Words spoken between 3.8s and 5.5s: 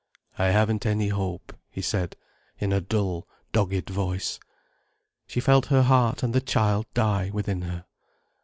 voice. She